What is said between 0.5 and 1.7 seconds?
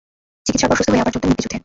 পর সুস্থ হয়ে আবার যোগ দেন মুক্তিযুদ্ধে।